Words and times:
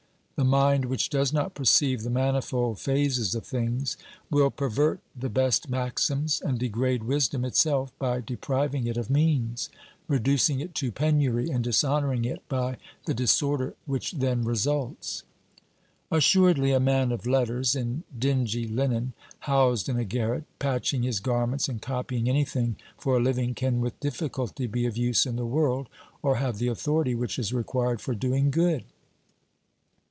The 0.37 0.45
mind 0.45 0.85
which 0.85 1.09
does 1.11 1.31
not 1.31 1.53
perceive 1.53 2.01
the 2.01 2.09
manifold 2.09 2.79
phases 2.79 3.35
of 3.35 3.45
things 3.45 3.95
will 4.31 4.49
pervert 4.49 4.99
the 5.15 5.29
best 5.29 5.69
maxims 5.69 6.41
and 6.43 6.57
degrade 6.57 7.03
wisdom 7.03 7.45
itself 7.45 7.91
by 7.99 8.21
depriving 8.21 8.87
it 8.87 8.97
of 8.97 9.07
means, 9.11 9.69
reducing 10.07 10.59
it 10.59 10.73
to 10.73 10.91
penury 10.91 11.51
and 11.51 11.63
dishonouring 11.63 12.25
it 12.25 12.41
by 12.49 12.77
the 13.05 13.13
disorder 13.13 13.75
which 13.85 14.13
then 14.13 14.43
results. 14.43 15.21
Assuredly 16.09 16.71
a 16.71 16.79
man 16.79 17.11
of 17.11 17.27
letters 17.27 17.75
in 17.75 18.01
dingy 18.17 18.67
linen, 18.67 19.13
housed 19.41 19.87
in 19.87 19.99
a 19.99 20.03
garret, 20.03 20.45
patching 20.57 21.03
his 21.03 21.19
garments 21.19 21.69
and 21.69 21.83
copying 21.83 22.27
anything 22.27 22.77
for 22.97 23.15
a 23.15 23.21
living, 23.21 23.53
can 23.53 23.79
with 23.79 23.99
difficulty 23.99 24.65
be 24.65 24.87
of 24.87 24.97
use 24.97 25.27
in 25.27 25.35
the 25.35 25.45
world, 25.45 25.87
or 26.23 26.37
have 26.37 26.57
the 26.57 26.67
authority 26.67 27.13
which 27.13 27.37
is 27.37 27.53
required 27.53 28.01
for 28.01 28.15
doing 28.15 28.49
good. 28.49 28.85